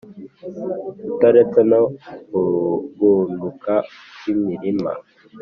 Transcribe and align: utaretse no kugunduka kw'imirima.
utaretse 1.11 1.59
no 1.71 1.81
kugunduka 2.29 3.73
kw'imirima. 4.17 4.91